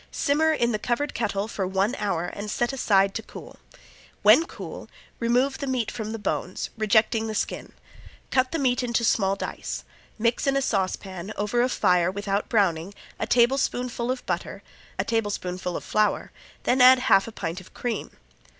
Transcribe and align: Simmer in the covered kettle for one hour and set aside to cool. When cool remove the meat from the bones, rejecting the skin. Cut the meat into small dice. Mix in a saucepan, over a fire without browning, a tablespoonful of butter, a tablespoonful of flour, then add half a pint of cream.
Simmer 0.09 0.51
in 0.51 0.71
the 0.71 0.79
covered 0.79 1.13
kettle 1.13 1.47
for 1.47 1.67
one 1.67 1.93
hour 1.99 2.25
and 2.25 2.49
set 2.49 2.73
aside 2.73 3.13
to 3.13 3.21
cool. 3.21 3.57
When 4.23 4.47
cool 4.47 4.89
remove 5.19 5.59
the 5.59 5.67
meat 5.67 5.91
from 5.91 6.11
the 6.11 6.17
bones, 6.17 6.71
rejecting 6.75 7.27
the 7.27 7.35
skin. 7.35 7.73
Cut 8.31 8.51
the 8.51 8.57
meat 8.57 8.81
into 8.81 9.03
small 9.03 9.35
dice. 9.35 9.83
Mix 10.17 10.47
in 10.47 10.57
a 10.57 10.61
saucepan, 10.63 11.31
over 11.37 11.61
a 11.61 11.69
fire 11.69 12.09
without 12.09 12.49
browning, 12.49 12.95
a 13.19 13.27
tablespoonful 13.27 14.09
of 14.09 14.25
butter, 14.25 14.63
a 14.97 15.05
tablespoonful 15.05 15.77
of 15.77 15.83
flour, 15.83 16.31
then 16.63 16.81
add 16.81 16.97
half 16.97 17.27
a 17.27 17.31
pint 17.31 17.61
of 17.61 17.75
cream. 17.75 18.09